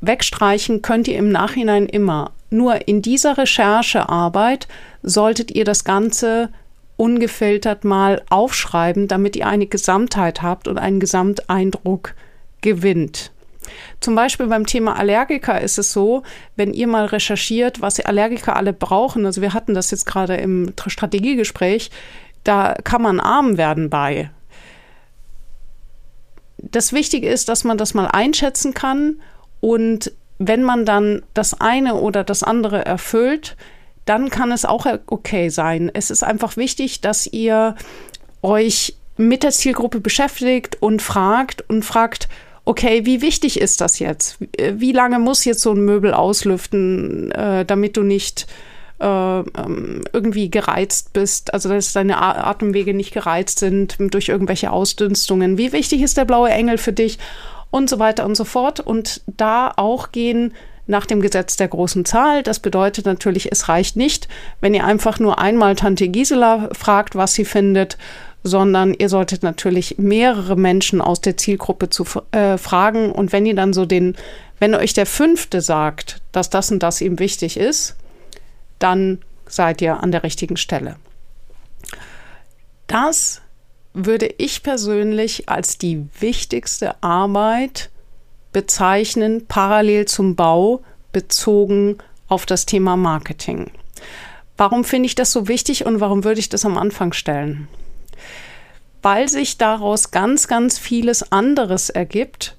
wegstreichen 0.07 0.83
könnt 0.83 1.09
ihr 1.09 1.19
im 1.19 1.31
Nachhinein 1.31 1.87
immer. 1.87 2.33
Nur 2.51 2.87
in 2.87 3.03
dieser 3.03 3.39
Recherchearbeit 3.39 4.69
solltet 5.03 5.51
ihr 5.51 5.65
das 5.65 5.85
Ganze 5.85 6.51
ungefiltert 6.97 7.85
mal 7.85 8.23
aufschreiben, 8.31 9.09
damit 9.09 9.37
ihr 9.37 9.47
eine 9.47 9.67
Gesamtheit 9.67 10.43
habt 10.43 10.69
und 10.69 10.79
einen 10.79 11.01
Gesamteindruck 11.01 12.15
gewinnt. 12.61 13.33
Zum 14.01 14.15
Beispiel 14.15 14.47
beim 14.47 14.67
Thema 14.67 14.97
Allergiker 14.97 15.61
ist 15.61 15.79
es 15.79 15.93
so, 15.93 16.23
wenn 16.57 16.75
ihr 16.75 16.87
mal 16.87 17.07
recherchiert, 17.07 17.81
was 17.81 17.99
Allergiker 18.01 18.57
alle 18.57 18.73
brauchen, 18.73 19.27
also 19.27 19.41
wir 19.41 19.55
hatten 19.55 19.75
das 19.75 19.91
jetzt 19.91 20.07
gerade 20.07 20.37
im 20.37 20.73
Strategiegespräch, 20.87 21.91
da 22.45 22.75
kann 22.85 23.03
man 23.03 23.21
arm 23.21 23.57
werden 23.57 23.91
bei. 23.91 24.31
Das 26.59 26.93
Wichtige 26.93 27.29
ist, 27.29 27.49
dass 27.49 27.65
man 27.65 27.79
das 27.79 27.95
mal 27.95 28.07
einschätzen 28.07 28.75
kann 28.75 29.21
und 29.65 30.13
wenn 30.39 30.63
man 30.63 30.85
dann 30.85 31.23
das 31.33 31.59
eine 31.59 31.95
oder 31.95 32.23
das 32.23 32.43
andere 32.43 32.85
erfüllt, 32.85 33.57
dann 34.05 34.29
kann 34.29 34.53
es 34.53 34.67
auch 34.67 34.85
okay 35.07 35.49
sein. 35.49 35.91
Es 35.95 36.11
ist 36.11 36.23
einfach 36.23 36.59
wichtig, 36.59 37.01
dass 37.01 37.27
ihr 37.27 37.75
euch 38.43 38.95
mit 39.17 39.43
der 39.43 39.53
Zielgruppe 39.53 40.01
beschäftigt 40.01 40.77
und 40.83 41.01
fragt 41.01 41.65
und 41.71 41.83
fragt, 41.83 42.29
okay, 42.67 43.07
wie 43.07 43.23
wichtig 43.23 43.59
ist 43.59 43.81
das 43.81 44.01
jetzt? 44.01 44.37
Wie 44.59 44.93
lange 44.93 45.19
muss 45.19 45.47
jetzt 45.47 45.63
so 45.63 45.73
ein 45.73 45.83
Möbel 45.83 46.13
auslüften, 46.13 47.33
äh, 47.33 47.65
damit 47.65 47.97
du 47.97 48.03
nicht 48.03 48.47
äh, 49.01 49.07
ähm, 49.07 50.03
irgendwie 50.13 50.51
gereizt 50.51 51.15
bist, 51.15 51.55
also 51.55 51.71
dass 51.71 51.95
deine 51.95 52.21
Atemwege 52.21 52.93
nicht 52.93 53.15
gereizt 53.15 53.61
sind 53.61 53.97
durch 53.99 54.29
irgendwelche 54.29 54.73
Ausdünstungen. 54.73 55.57
Wie 55.57 55.73
wichtig 55.73 56.03
ist 56.03 56.19
der 56.19 56.27
blaue 56.27 56.51
Engel 56.51 56.77
für 56.77 56.93
dich? 56.93 57.19
Und 57.75 57.91
so 57.91 57.99
weiter 57.99 58.25
und 58.25 58.37
so 58.37 58.45
fort. 58.45 58.79
Und 58.79 59.23
da 59.27 59.73
auch 59.75 60.13
gehen 60.13 60.55
nach 60.87 61.07
dem 61.07 61.21
Gesetz 61.21 61.57
der 61.57 61.67
großen 61.67 62.05
Zahl. 62.05 62.45
Das 62.45 62.61
bedeutet 62.61 63.05
natürlich, 63.05 63.51
es 63.51 63.69
reicht 63.69 63.97
nicht, 63.97 64.29
wenn 64.61 64.75
ihr 64.75 64.85
einfach 64.85 65.19
nur 65.19 65.41
einmal 65.41 65.75
Tante 65.75 66.07
Gisela 66.07 66.69
fragt, 66.71 67.17
was 67.17 67.35
sie 67.35 67.45
findet, 67.45 67.99
sondern 68.45 68.95
ihr 68.95 69.09
solltet 69.09 69.43
natürlich 69.43 69.99
mehrere 69.99 70.55
Menschen 70.55 71.01
aus 71.01 71.21
der 71.21 71.37
Zielgruppe 71.37 71.91
zu 71.91 72.05
äh, 72.31 72.59
fragen. 72.59 73.11
Und 73.11 73.33
wenn 73.33 73.45
ihr 73.45 73.57
dann 73.57 73.73
so 73.73 73.87
den, 73.87 74.15
wenn 74.61 74.77
euch 74.77 74.93
der 74.93 75.07
Fünfte 75.07 75.61
sagt, 75.61 76.21
dass 76.31 76.51
das 76.51 76.71
und 76.71 76.81
das 76.81 77.01
ihm 77.01 77.19
wichtig 77.19 77.57
ist, 77.57 77.97
dann 78.79 79.19
seid 79.47 79.83
ihr 79.83 80.01
an 80.01 80.13
der 80.13 80.23
richtigen 80.23 80.57
Stelle. 80.57 80.95
Das 82.87 83.41
würde 83.95 84.27
ich 84.39 84.63
persönlich 84.63 85.49
als 85.49 85.79
die 85.79 86.07
wichtigste 86.21 87.03
Arbeit 87.03 87.91
bezeichnen, 88.53 89.47
parallel 89.47 90.07
zum 90.07 90.37
Bau, 90.37 90.83
bezogen 91.13 91.99
auf 92.29 92.45
das 92.47 92.67
Thema 92.67 92.97
Marketing. 92.97 93.71
Warum 94.57 94.85
finde 94.85 95.07
ich 95.07 95.15
das 95.15 95.33
so 95.33 95.49
wichtig 95.49 95.87
und 95.87 96.01
warum 96.01 96.25
würde 96.25 96.41
ich 96.41 96.49
das 96.49 96.65
am 96.65 96.77
Anfang 96.77 97.13
stellen? 97.13 97.69
weil 99.05 99.29
sich 99.29 99.59
daraus 99.59 100.11
ganz, 100.11 100.49
ganz 100.49 100.79
vieles 100.79 101.31
anderes 101.31 101.91
ergibt. 101.91 102.57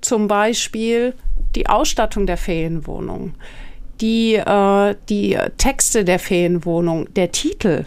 Zum 0.00 0.28
Beispiel 0.28 1.12
die 1.56 1.66
Ausstattung 1.66 2.24
der 2.24 2.36
Ferienwohnung, 2.36 3.34
die, 4.00 4.36
äh, 4.36 4.94
die 5.08 5.36
Texte 5.58 6.04
der 6.04 6.20
Ferienwohnung, 6.20 7.12
der 7.14 7.32
Titel. 7.32 7.84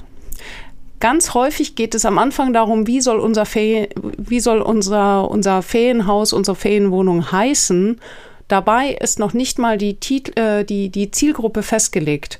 Ganz 1.02 1.34
häufig 1.34 1.76
geht 1.76 1.96
es 1.96 2.06
am 2.06 2.20
Anfang 2.20 2.54
darum, 2.54 2.86
wie 2.86 3.02
soll 3.02 3.20
unser, 3.20 3.48
Ferien, 3.48 3.88
wie 4.18 4.40
soll 4.40 4.62
unser, 4.62 5.30
unser 5.30 5.64
Ferienhaus, 5.64 6.32
unsere 6.32 6.56
Ferienwohnung 6.56 7.32
heißen. 7.32 8.00
Dabei 8.48 8.92
ist 9.02 9.18
noch 9.18 9.34
nicht 9.34 9.58
mal 9.58 9.80
die, 9.80 9.96
Titel, 9.96 10.40
äh, 10.40 10.64
die, 10.64 10.90
die 10.90 11.10
Zielgruppe 11.10 11.64
festgelegt. 11.64 12.40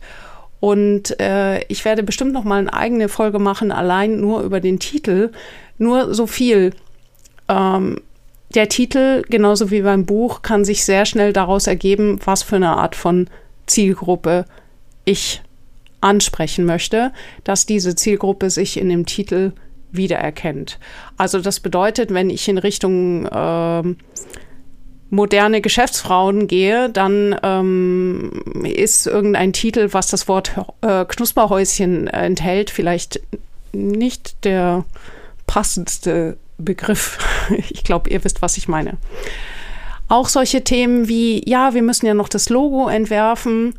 Und 0.60 1.20
äh, 1.20 1.64
ich 1.70 1.86
werde 1.86 2.04
bestimmt 2.04 2.34
noch 2.34 2.44
mal 2.44 2.60
eine 2.60 2.72
eigene 2.72 3.10
Folge 3.10 3.40
machen, 3.40 3.72
allein 3.72 4.22
nur 4.22 4.42
über 4.42 4.60
den 4.60 4.78
Titel. 4.78 5.32
Nur 5.80 6.14
so 6.14 6.28
viel. 6.28 6.76
Ähm, 7.48 8.00
der 8.54 8.70
Titel, 8.70 9.24
genauso 9.28 9.72
wie 9.72 9.82
beim 9.82 10.06
Buch, 10.06 10.44
kann 10.44 10.66
sich 10.66 10.86
sehr 10.86 11.06
schnell 11.08 11.34
daraus 11.34 11.66
ergeben, 11.66 12.20
was 12.26 12.44
für 12.44 12.58
eine 12.58 12.78
Art 12.78 12.96
von 12.96 13.28
Zielgruppe 13.66 14.46
ich 15.04 15.42
ansprechen 16.02 16.66
möchte, 16.66 17.12
dass 17.44 17.66
diese 17.66 17.96
Zielgruppe 17.96 18.50
sich 18.50 18.78
in 18.78 18.90
dem 18.90 19.06
Titel 19.06 19.54
wiedererkennt. 19.92 20.80
Also 21.18 21.40
das 21.40 21.60
bedeutet, 21.60 22.14
wenn 22.14 22.30
ich 22.30 22.48
in 22.48 22.58
Richtung 22.58 23.26
äh, 23.26 23.84
moderne 25.10 25.62
Geschäftsfrauen 25.62 26.48
gehe, 26.48 26.90
dann 26.90 27.36
ähm, 27.44 28.32
ist 28.64 29.06
irgendein 29.08 29.54
Titel, 29.54 29.90
was 29.92 30.08
das 30.08 30.28
Wort 30.28 30.54
äh, 30.82 31.06
Knusperhäuschen 31.06 32.08
enthält, 32.08 32.70
vielleicht 32.70 33.22
nicht 33.74 34.44
der 34.46 34.86
passendste 35.46 36.38
Begriff. 36.58 37.18
Ich 37.70 37.84
glaube, 37.84 38.10
ihr 38.10 38.24
wisst, 38.24 38.42
was 38.42 38.56
ich 38.56 38.70
meine. 38.70 38.98
Auch 40.08 40.30
solche 40.30 40.64
Themen 40.64 41.10
wie, 41.10 41.48
ja, 41.50 41.74
wir 41.74 41.82
müssen 41.82 42.06
ja 42.06 42.14
noch 42.14 42.30
das 42.30 42.48
Logo 42.48 42.88
entwerfen. 42.88 43.74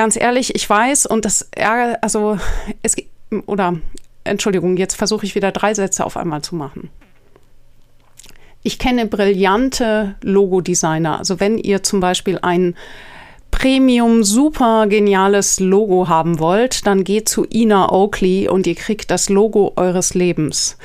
Ganz 0.00 0.16
ehrlich, 0.16 0.54
ich 0.54 0.70
weiß, 0.70 1.04
und 1.04 1.26
das 1.26 1.50
ärgert, 1.50 2.02
also 2.02 2.38
es 2.80 2.96
oder 3.44 3.76
Entschuldigung, 4.24 4.78
jetzt 4.78 4.94
versuche 4.94 5.26
ich 5.26 5.34
wieder 5.34 5.52
drei 5.52 5.74
Sätze 5.74 6.06
auf 6.06 6.16
einmal 6.16 6.40
zu 6.40 6.54
machen. 6.54 6.88
Ich 8.62 8.78
kenne 8.78 9.04
brillante 9.04 10.14
Logodesigner. 10.22 11.18
Also 11.18 11.38
wenn 11.38 11.58
ihr 11.58 11.82
zum 11.82 12.00
Beispiel 12.00 12.38
ein 12.40 12.76
Premium 13.50 14.24
super 14.24 14.86
geniales 14.86 15.60
Logo 15.60 16.08
haben 16.08 16.38
wollt, 16.38 16.86
dann 16.86 17.04
geht 17.04 17.28
zu 17.28 17.46
Ina 17.52 17.92
Oakley 17.92 18.48
und 18.48 18.66
ihr 18.66 18.76
kriegt 18.76 19.10
das 19.10 19.28
Logo 19.28 19.74
eures 19.76 20.14
Lebens. 20.14 20.78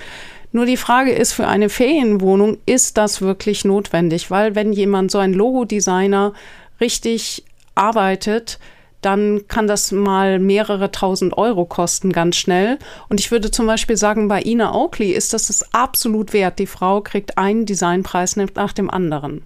Nur 0.51 0.65
die 0.65 0.75
Frage 0.75 1.13
ist 1.13 1.31
für 1.31 1.47
eine 1.47 1.69
Ferienwohnung, 1.69 2.57
ist 2.65 2.97
das 2.97 3.21
wirklich 3.21 3.63
notwendig? 3.63 4.29
Weil 4.29 4.55
wenn 4.55 4.73
jemand 4.73 5.09
so 5.09 5.19
ein 5.19 5.31
Logodesigner 5.31 6.33
richtig 6.81 7.45
arbeitet, 7.75 8.59
dann 9.05 9.47
kann 9.47 9.67
das 9.67 9.91
mal 9.91 10.39
mehrere 10.39 10.91
tausend 10.91 11.37
Euro 11.37 11.65
kosten, 11.65 12.11
ganz 12.11 12.35
schnell. 12.35 12.79
Und 13.07 13.19
ich 13.19 13.31
würde 13.31 13.51
zum 13.51 13.67
Beispiel 13.67 13.97
sagen, 13.97 14.27
bei 14.27 14.41
Ina 14.41 14.73
Oakley 14.73 15.11
ist 15.11 15.33
das 15.33 15.47
das 15.47 15.73
absolut 15.73 16.33
wert. 16.33 16.59
Die 16.59 16.67
Frau 16.67 17.01
kriegt 17.01 17.37
einen 17.37 17.65
Designpreis 17.65 18.35
nach 18.35 18.73
dem 18.73 18.89
anderen. 18.89 19.43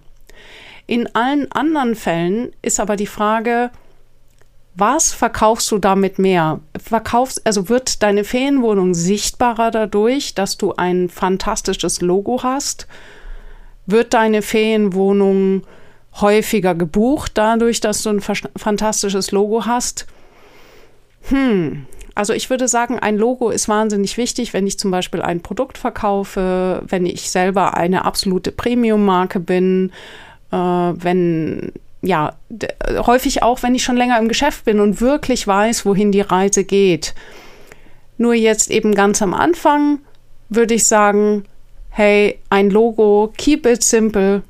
In 0.86 1.14
allen 1.14 1.52
anderen 1.52 1.94
Fällen 1.94 2.52
ist 2.62 2.80
aber 2.80 2.96
die 2.96 3.06
Frage, 3.06 3.70
was 4.74 5.12
verkaufst 5.12 5.70
du 5.70 5.78
damit 5.78 6.18
mehr? 6.18 6.60
Verkaufst, 6.82 7.46
also 7.46 7.68
wird 7.68 8.02
deine 8.02 8.24
Ferienwohnung 8.24 8.94
sichtbarer 8.94 9.70
dadurch, 9.70 10.34
dass 10.34 10.56
du 10.56 10.74
ein 10.74 11.08
fantastisches 11.08 12.00
Logo 12.00 12.42
hast? 12.42 12.86
Wird 13.86 14.14
deine 14.14 14.42
Ferienwohnung 14.42 15.62
häufiger 16.14 16.74
gebucht, 16.74 17.32
dadurch, 17.34 17.80
dass 17.80 18.02
du 18.02 18.10
ein 18.10 18.20
fantastisches 18.20 19.32
Logo 19.32 19.66
hast. 19.66 20.06
Hm, 21.28 21.86
also 22.14 22.32
ich 22.32 22.50
würde 22.50 22.68
sagen, 22.68 22.98
ein 22.98 23.16
Logo 23.16 23.50
ist 23.50 23.68
wahnsinnig 23.68 24.16
wichtig, 24.16 24.52
wenn 24.52 24.66
ich 24.66 24.78
zum 24.78 24.90
Beispiel 24.90 25.22
ein 25.22 25.40
Produkt 25.40 25.78
verkaufe, 25.78 26.82
wenn 26.86 27.06
ich 27.06 27.30
selber 27.30 27.76
eine 27.76 28.04
absolute 28.04 28.52
Premium-Marke 28.52 29.40
bin, 29.40 29.92
äh, 30.50 30.56
wenn 30.56 31.72
ja, 32.02 32.34
häufig 32.88 33.42
auch, 33.42 33.62
wenn 33.62 33.74
ich 33.74 33.84
schon 33.84 33.96
länger 33.96 34.18
im 34.18 34.28
Geschäft 34.28 34.64
bin 34.64 34.80
und 34.80 35.00
wirklich 35.00 35.46
weiß, 35.46 35.84
wohin 35.84 36.12
die 36.12 36.22
Reise 36.22 36.64
geht. 36.64 37.14
Nur 38.16 38.34
jetzt 38.34 38.70
eben 38.70 38.94
ganz 38.94 39.20
am 39.22 39.34
Anfang 39.34 40.00
würde 40.48 40.74
ich 40.74 40.86
sagen, 40.86 41.44
hey, 41.90 42.38
ein 42.48 42.70
Logo, 42.70 43.32
keep 43.36 43.66
it 43.66 43.82
simple, 43.82 44.42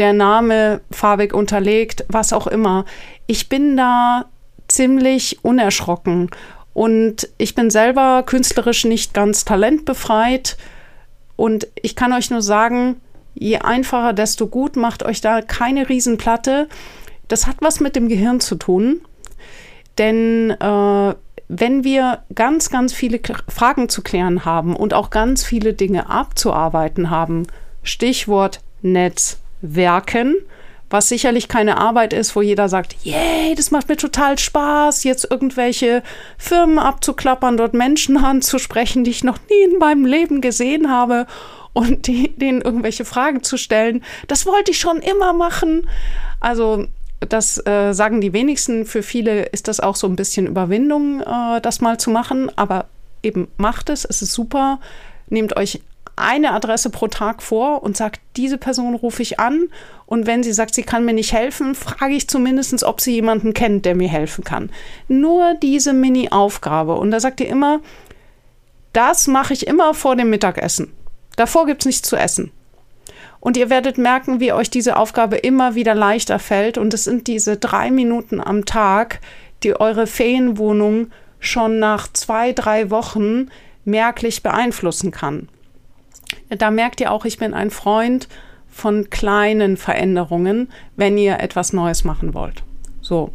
der 0.00 0.12
Name 0.14 0.80
farbig 0.90 1.34
unterlegt, 1.34 2.04
was 2.08 2.32
auch 2.32 2.46
immer. 2.46 2.84
Ich 3.26 3.48
bin 3.48 3.76
da 3.76 4.24
ziemlich 4.66 5.44
unerschrocken 5.44 6.30
und 6.72 7.28
ich 7.38 7.54
bin 7.54 7.70
selber 7.70 8.22
künstlerisch 8.24 8.84
nicht 8.84 9.14
ganz 9.14 9.44
talentbefreit 9.44 10.56
und 11.36 11.68
ich 11.80 11.96
kann 11.96 12.12
euch 12.12 12.30
nur 12.30 12.42
sagen, 12.42 13.00
je 13.34 13.58
einfacher, 13.58 14.12
desto 14.12 14.46
gut, 14.46 14.76
macht 14.76 15.04
euch 15.04 15.20
da 15.20 15.42
keine 15.42 15.88
Riesenplatte. 15.88 16.68
Das 17.28 17.46
hat 17.46 17.56
was 17.60 17.80
mit 17.80 17.94
dem 17.94 18.08
Gehirn 18.08 18.40
zu 18.40 18.56
tun, 18.56 19.02
denn 19.98 20.50
äh, 20.50 21.14
wenn 21.48 21.84
wir 21.84 22.22
ganz, 22.34 22.70
ganz 22.70 22.92
viele 22.92 23.20
Fragen 23.48 23.88
zu 23.88 24.02
klären 24.02 24.44
haben 24.44 24.74
und 24.74 24.94
auch 24.94 25.10
ganz 25.10 25.44
viele 25.44 25.74
Dinge 25.74 26.08
abzuarbeiten 26.08 27.10
haben, 27.10 27.46
Stichwort 27.82 28.60
Netz, 28.82 29.38
werken, 29.60 30.36
was 30.90 31.08
sicherlich 31.08 31.48
keine 31.48 31.78
Arbeit 31.78 32.12
ist, 32.12 32.34
wo 32.34 32.42
jeder 32.42 32.68
sagt, 32.68 32.96
yay, 33.04 33.54
das 33.54 33.70
macht 33.70 33.88
mir 33.88 33.96
total 33.96 34.38
Spaß, 34.38 35.04
jetzt 35.04 35.30
irgendwelche 35.30 36.02
Firmen 36.36 36.78
abzuklappern, 36.78 37.56
dort 37.56 37.74
Menschen 37.74 38.16
anzusprechen, 38.24 39.04
die 39.04 39.10
ich 39.10 39.24
noch 39.24 39.38
nie 39.48 39.72
in 39.72 39.78
meinem 39.78 40.04
Leben 40.04 40.40
gesehen 40.40 40.90
habe 40.90 41.26
und 41.72 42.06
die, 42.06 42.36
denen 42.36 42.60
irgendwelche 42.60 43.04
Fragen 43.04 43.42
zu 43.42 43.56
stellen. 43.56 44.02
Das 44.26 44.46
wollte 44.46 44.72
ich 44.72 44.80
schon 44.80 44.98
immer 44.98 45.32
machen. 45.32 45.88
Also 46.40 46.86
das 47.20 47.64
äh, 47.66 47.92
sagen 47.92 48.20
die 48.20 48.32
wenigsten. 48.32 48.86
Für 48.86 49.02
viele 49.02 49.44
ist 49.44 49.68
das 49.68 49.80
auch 49.80 49.94
so 49.96 50.06
ein 50.06 50.16
bisschen 50.16 50.46
Überwindung, 50.46 51.20
äh, 51.20 51.60
das 51.60 51.80
mal 51.80 51.98
zu 51.98 52.10
machen. 52.10 52.50
Aber 52.56 52.86
eben 53.22 53.48
macht 53.56 53.90
es, 53.90 54.04
es 54.04 54.22
ist 54.22 54.32
super. 54.32 54.80
Nehmt 55.28 55.56
euch 55.56 55.80
eine 56.20 56.52
Adresse 56.52 56.90
pro 56.90 57.08
Tag 57.08 57.42
vor 57.42 57.82
und 57.82 57.96
sagt, 57.96 58.20
diese 58.36 58.58
Person 58.58 58.94
rufe 58.94 59.22
ich 59.22 59.40
an. 59.40 59.68
Und 60.06 60.26
wenn 60.26 60.42
sie 60.42 60.52
sagt, 60.52 60.74
sie 60.74 60.82
kann 60.82 61.04
mir 61.04 61.12
nicht 61.12 61.32
helfen, 61.32 61.74
frage 61.74 62.14
ich 62.14 62.28
zumindest, 62.28 62.82
ob 62.84 63.00
sie 63.00 63.12
jemanden 63.12 63.54
kennt, 63.54 63.84
der 63.84 63.94
mir 63.94 64.08
helfen 64.08 64.44
kann. 64.44 64.70
Nur 65.08 65.54
diese 65.54 65.92
Mini-Aufgabe. 65.92 66.94
Und 66.94 67.10
da 67.10 67.20
sagt 67.20 67.40
ihr 67.40 67.48
immer, 67.48 67.80
das 68.92 69.26
mache 69.26 69.52
ich 69.52 69.66
immer 69.66 69.94
vor 69.94 70.16
dem 70.16 70.30
Mittagessen. 70.30 70.92
Davor 71.36 71.66
gibt 71.66 71.82
es 71.82 71.86
nichts 71.86 72.08
zu 72.08 72.16
essen. 72.16 72.50
Und 73.38 73.56
ihr 73.56 73.70
werdet 73.70 73.96
merken, 73.96 74.40
wie 74.40 74.52
euch 74.52 74.68
diese 74.68 74.96
Aufgabe 74.96 75.36
immer 75.36 75.74
wieder 75.74 75.94
leichter 75.94 76.38
fällt. 76.38 76.76
Und 76.76 76.92
es 76.92 77.04
sind 77.04 77.26
diese 77.26 77.56
drei 77.56 77.90
Minuten 77.90 78.40
am 78.40 78.64
Tag, 78.64 79.20
die 79.62 79.78
eure 79.78 80.06
Ferienwohnung 80.06 81.10
schon 81.38 81.78
nach 81.78 82.12
zwei, 82.12 82.52
drei 82.52 82.90
Wochen 82.90 83.48
merklich 83.84 84.42
beeinflussen 84.42 85.10
kann 85.10 85.48
da 86.48 86.70
merkt 86.70 87.00
ihr 87.00 87.12
auch, 87.12 87.24
ich 87.24 87.38
bin 87.38 87.54
ein 87.54 87.70
Freund 87.70 88.28
von 88.68 89.10
kleinen 89.10 89.76
Veränderungen, 89.76 90.70
wenn 90.96 91.18
ihr 91.18 91.40
etwas 91.40 91.72
Neues 91.72 92.04
machen 92.04 92.34
wollt. 92.34 92.62
So. 93.00 93.32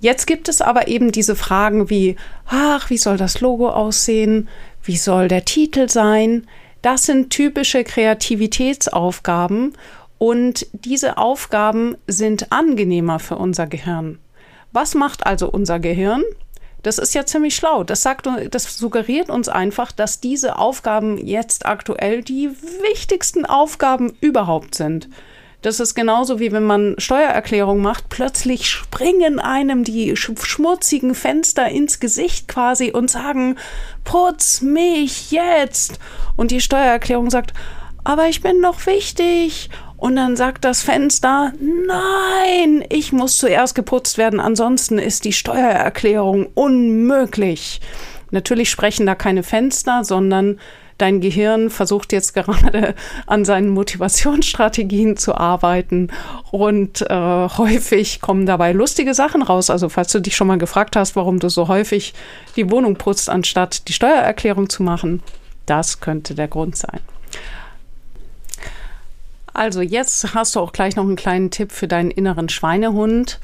Jetzt 0.00 0.26
gibt 0.26 0.48
es 0.48 0.60
aber 0.60 0.88
eben 0.88 1.12
diese 1.12 1.36
Fragen 1.36 1.88
wie, 1.90 2.16
ach, 2.46 2.90
wie 2.90 2.96
soll 2.96 3.16
das 3.16 3.40
Logo 3.40 3.70
aussehen? 3.70 4.48
Wie 4.82 4.96
soll 4.96 5.28
der 5.28 5.44
Titel 5.44 5.88
sein? 5.88 6.48
Das 6.80 7.04
sind 7.06 7.30
typische 7.30 7.84
Kreativitätsaufgaben 7.84 9.74
und 10.18 10.66
diese 10.72 11.18
Aufgaben 11.18 11.96
sind 12.08 12.50
angenehmer 12.50 13.20
für 13.20 13.36
unser 13.36 13.68
Gehirn. 13.68 14.18
Was 14.72 14.94
macht 14.94 15.26
also 15.26 15.48
unser 15.48 15.78
Gehirn? 15.78 16.24
Das 16.82 16.98
ist 16.98 17.14
ja 17.14 17.24
ziemlich 17.24 17.54
schlau. 17.54 17.84
Das 17.84 18.02
sagt, 18.02 18.28
das 18.50 18.76
suggeriert 18.76 19.30
uns 19.30 19.48
einfach, 19.48 19.92
dass 19.92 20.20
diese 20.20 20.58
Aufgaben 20.58 21.18
jetzt 21.18 21.66
aktuell 21.66 22.22
die 22.22 22.50
wichtigsten 22.82 23.46
Aufgaben 23.46 24.16
überhaupt 24.20 24.74
sind. 24.74 25.08
Das 25.62 25.78
ist 25.78 25.94
genauso 25.94 26.40
wie 26.40 26.50
wenn 26.50 26.64
man 26.64 26.96
Steuererklärung 26.98 27.80
macht, 27.80 28.08
plötzlich 28.08 28.68
springen 28.68 29.38
einem 29.38 29.84
die 29.84 30.16
schmutzigen 30.16 31.14
Fenster 31.14 31.68
ins 31.68 32.00
Gesicht 32.00 32.48
quasi 32.48 32.90
und 32.90 33.08
sagen, 33.08 33.56
putz 34.02 34.60
mich 34.60 35.30
jetzt. 35.30 36.00
Und 36.34 36.50
die 36.50 36.60
Steuererklärung 36.60 37.30
sagt, 37.30 37.54
aber 38.04 38.28
ich 38.28 38.42
bin 38.42 38.60
noch 38.60 38.86
wichtig 38.86 39.70
und 39.96 40.16
dann 40.16 40.36
sagt 40.36 40.64
das 40.64 40.82
Fenster, 40.82 41.52
nein, 41.86 42.84
ich 42.88 43.12
muss 43.12 43.38
zuerst 43.38 43.74
geputzt 43.74 44.18
werden, 44.18 44.40
ansonsten 44.40 44.98
ist 44.98 45.24
die 45.24 45.32
Steuererklärung 45.32 46.48
unmöglich. 46.54 47.80
Natürlich 48.32 48.70
sprechen 48.70 49.06
da 49.06 49.14
keine 49.14 49.42
Fenster, 49.42 50.02
sondern 50.02 50.58
dein 50.98 51.20
Gehirn 51.20 51.70
versucht 51.70 52.12
jetzt 52.12 52.34
gerade 52.34 52.94
an 53.26 53.44
seinen 53.44 53.70
Motivationsstrategien 53.70 55.16
zu 55.16 55.34
arbeiten 55.34 56.08
und 56.50 57.02
äh, 57.02 57.48
häufig 57.56 58.20
kommen 58.20 58.46
dabei 58.46 58.72
lustige 58.72 59.14
Sachen 59.14 59.42
raus. 59.42 59.70
Also 59.70 59.88
falls 59.88 60.12
du 60.12 60.20
dich 60.20 60.34
schon 60.34 60.46
mal 60.46 60.58
gefragt 60.58 60.96
hast, 60.96 61.14
warum 61.14 61.38
du 61.38 61.48
so 61.48 61.68
häufig 61.68 62.14
die 62.56 62.70
Wohnung 62.70 62.96
putzt, 62.96 63.28
anstatt 63.28 63.88
die 63.88 63.92
Steuererklärung 63.92 64.68
zu 64.68 64.82
machen, 64.82 65.22
das 65.66 66.00
könnte 66.00 66.34
der 66.34 66.48
Grund 66.48 66.76
sein. 66.76 67.00
Also 69.54 69.82
jetzt 69.82 70.34
hast 70.34 70.56
du 70.56 70.60
auch 70.60 70.72
gleich 70.72 70.96
noch 70.96 71.04
einen 71.04 71.16
kleinen 71.16 71.50
Tipp 71.50 71.72
für 71.72 71.88
deinen 71.88 72.10
inneren 72.10 72.48
Schweinehund. 72.48 73.38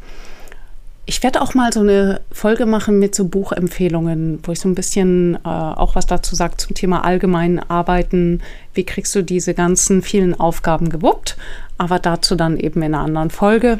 Ich 1.04 1.22
werde 1.22 1.40
auch 1.40 1.54
mal 1.54 1.72
so 1.72 1.80
eine 1.80 2.20
Folge 2.32 2.66
machen 2.66 2.98
mit 2.98 3.14
so 3.14 3.26
Buchempfehlungen, 3.26 4.40
wo 4.42 4.52
ich 4.52 4.60
so 4.60 4.68
ein 4.68 4.74
bisschen 4.74 5.36
äh, 5.36 5.48
auch 5.48 5.94
was 5.94 6.06
dazu 6.06 6.34
sage 6.34 6.58
zum 6.58 6.74
Thema 6.74 7.04
allgemein 7.04 7.58
Arbeiten. 7.70 8.42
Wie 8.74 8.84
kriegst 8.84 9.14
du 9.14 9.22
diese 9.22 9.54
ganzen 9.54 10.02
vielen 10.02 10.38
Aufgaben 10.38 10.90
gewuppt? 10.90 11.38
Aber 11.78 11.98
dazu 11.98 12.34
dann 12.34 12.58
eben 12.58 12.82
in 12.82 12.94
einer 12.94 13.04
anderen 13.04 13.30
Folge. 13.30 13.78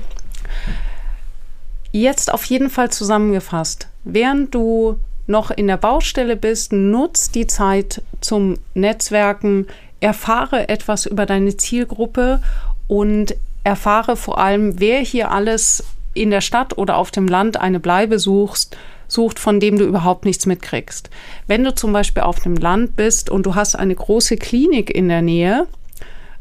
Jetzt 1.93 2.33
auf 2.33 2.45
jeden 2.45 2.71
Fall 2.71 2.91
zusammengefasst. 2.91 3.88
Während 4.05 4.55
du 4.55 4.99
noch 5.27 5.51
in 5.51 5.67
der 5.67 5.77
Baustelle 5.77 6.37
bist, 6.37 6.73
nutzt 6.73 7.35
die 7.35 7.47
Zeit 7.47 8.03
zum 8.21 8.55
Netzwerken, 8.75 9.67
erfahre 10.01 10.69
etwas 10.69 11.07
über 11.07 11.27
deine 11.27 11.57
Zielgruppe 11.57 12.41
und 12.87 13.35
erfahre 13.65 14.17
vor 14.17 14.39
allem, 14.39 14.81
wer 14.81 15.01
hier 15.01 15.31
alles 15.31 15.85
in 16.15 16.31
der 16.31 16.41
Stadt 16.41 16.77
oder 16.79 16.97
auf 16.97 17.11
dem 17.11 17.29
Land 17.29 17.61
eine 17.61 17.81
Bleibe 17.81 18.19
suchst, 18.19 18.77
sucht, 19.09 19.39
von 19.39 19.61
dem 19.61 19.79
du 19.79 19.85
überhaupt 19.85 20.25
nichts 20.25 20.47
mitkriegst. 20.47 21.11
Wenn 21.47 21.65
du 21.65 21.75
zum 21.75 21.93
Beispiel 21.93 22.23
auf 22.23 22.41
dem 22.41 22.57
Land 22.57 22.97
bist 22.97 23.31
und 23.31 23.45
du 23.45 23.55
hast 23.55 23.75
eine 23.75 23.95
große 23.95 24.37
Klinik 24.37 24.91
in 24.91 25.09
der 25.09 25.23
Nähe, 25.23 25.67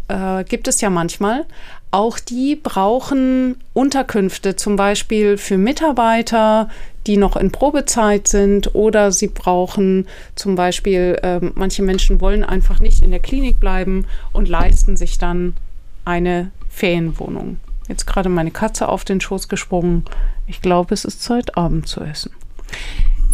äh, 0.09 0.43
gibt 0.43 0.67
es 0.67 0.81
ja 0.81 0.89
manchmal, 0.89 1.45
auch 1.91 2.19
die 2.19 2.55
brauchen 2.55 3.55
Unterkünfte, 3.73 4.55
zum 4.55 4.75
Beispiel 4.75 5.37
für 5.37 5.57
Mitarbeiter, 5.57 6.69
die 7.05 7.17
noch 7.17 7.37
in 7.37 7.51
Probezeit 7.51 8.27
sind, 8.27 8.75
oder 8.75 9.11
sie 9.11 9.27
brauchen 9.27 10.07
zum 10.35 10.55
Beispiel, 10.55 11.17
äh, 11.23 11.39
manche 11.55 11.83
Menschen 11.83 12.19
wollen 12.19 12.43
einfach 12.43 12.79
nicht 12.79 13.01
in 13.01 13.11
der 13.11 13.21
Klinik 13.21 13.59
bleiben 13.59 14.05
und 14.33 14.49
leisten 14.49 14.97
sich 14.97 15.17
dann 15.17 15.55
eine 16.03 16.51
Ferienwohnung. 16.69 17.57
Jetzt 17.87 18.05
gerade 18.05 18.29
meine 18.29 18.51
Katze 18.51 18.89
auf 18.89 19.05
den 19.05 19.21
Schoß 19.21 19.47
gesprungen. 19.47 20.03
Ich 20.45 20.61
glaube, 20.61 20.93
es 20.93 21.05
ist 21.05 21.23
Zeit, 21.23 21.57
Abend 21.57 21.87
zu 21.87 22.01
essen. 22.01 22.31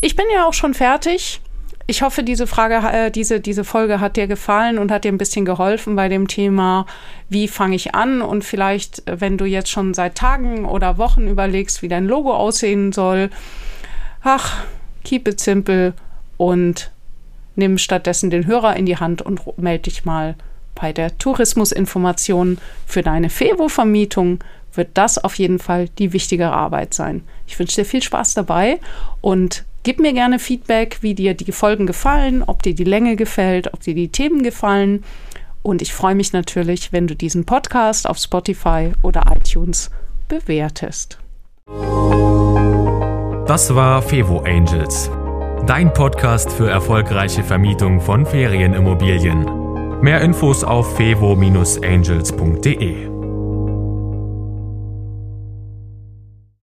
Ich 0.01 0.15
bin 0.15 0.25
ja 0.33 0.45
auch 0.45 0.53
schon 0.53 0.73
fertig. 0.73 1.41
Ich 1.85 2.01
hoffe, 2.01 2.23
diese 2.23 2.47
Frage, 2.47 2.75
äh, 2.87 3.11
diese, 3.11 3.39
diese 3.39 3.63
Folge 3.63 3.99
hat 3.99 4.15
dir 4.15 4.27
gefallen 4.27 4.77
und 4.77 4.91
hat 4.91 5.03
dir 5.03 5.11
ein 5.11 5.17
bisschen 5.17 5.45
geholfen 5.45 5.95
bei 5.95 6.07
dem 6.07 6.27
Thema, 6.27 6.85
wie 7.29 7.47
fange 7.47 7.75
ich 7.75 7.93
an? 7.93 8.21
Und 8.21 8.43
vielleicht, 8.43 9.07
äh, 9.07 9.19
wenn 9.19 9.37
du 9.37 9.45
jetzt 9.45 9.69
schon 9.69 9.93
seit 9.93 10.15
Tagen 10.15 10.65
oder 10.65 10.97
Wochen 10.97 11.27
überlegst, 11.27 11.81
wie 11.81 11.89
dein 11.89 12.05
Logo 12.05 12.33
aussehen 12.33 12.93
soll, 12.93 13.29
ach, 14.21 14.63
keep 15.03 15.27
it 15.27 15.39
simple 15.39 15.93
und 16.37 16.91
nimm 17.55 17.77
stattdessen 17.77 18.29
den 18.29 18.47
Hörer 18.47 18.75
in 18.75 18.85
die 18.85 18.97
Hand 18.97 19.21
und 19.21 19.57
melde 19.57 19.83
dich 19.83 20.05
mal 20.05 20.35
bei 20.75 20.91
der 20.91 21.17
Tourismusinformation 21.17 22.57
für 22.87 23.03
deine 23.03 23.29
Fevo-Vermietung 23.29 24.39
wird 24.73 24.89
das 24.95 25.23
auf 25.23 25.35
jeden 25.35 25.59
Fall 25.59 25.87
die 25.99 26.13
wichtigere 26.13 26.51
Arbeit 26.51 26.93
sein. 26.93 27.23
Ich 27.45 27.59
wünsche 27.59 27.75
dir 27.75 27.85
viel 27.85 28.01
Spaß 28.01 28.33
dabei 28.33 28.79
und 29.21 29.65
Gib 29.83 29.99
mir 29.99 30.13
gerne 30.13 30.39
Feedback, 30.39 30.99
wie 31.01 31.13
dir 31.13 31.33
die 31.33 31.51
Folgen 31.51 31.85
gefallen, 31.85 32.41
ob 32.41 32.63
dir 32.63 32.73
die 32.73 32.85
Länge 32.85 33.17
gefällt, 33.17 33.73
ob 33.73 33.81
dir 33.81 33.93
die 33.93 34.07
Themen 34.07 34.41
gefallen. 34.41 35.03
Und 35.61 35.81
ich 35.81 35.93
freue 35.93 36.15
mich 36.15 36.31
natürlich, 36.31 36.93
wenn 36.93 37.07
du 37.07 37.15
diesen 37.15 37.45
Podcast 37.45 38.07
auf 38.07 38.17
Spotify 38.17 38.93
oder 39.01 39.25
iTunes 39.35 39.91
bewertest. 40.29 41.17
Das 43.45 43.75
war 43.75 44.01
Fevo 44.01 44.39
Angels, 44.39 45.11
dein 45.67 45.93
Podcast 45.93 46.49
für 46.51 46.69
erfolgreiche 46.69 47.43
Vermietung 47.43 47.99
von 47.99 48.25
Ferienimmobilien. 48.25 49.99
Mehr 50.01 50.21
Infos 50.21 50.63
auf 50.63 50.95
fevo-angels.de. 50.95 53.12